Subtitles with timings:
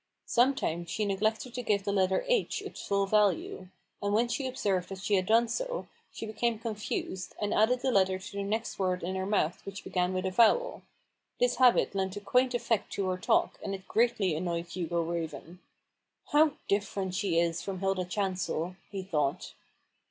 [0.25, 3.67] Sometimes she neglected to give the letter h its full value;
[4.01, 5.69] and when she observed that she HUGO RAVEN'S HAND.
[5.69, 9.03] 151 had done so, she became confused, and added the letter to the next word
[9.03, 10.81] in her mouth which began with a vowel.
[11.39, 15.59] This habit lent a quaint effect to her talk, and it greatly annoyed Hugo Raven.
[16.31, 19.53] "How different she is from Hilda Chancel," he thought.